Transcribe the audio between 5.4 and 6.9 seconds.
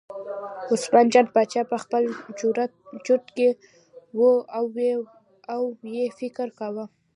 او یې فکر کاوه.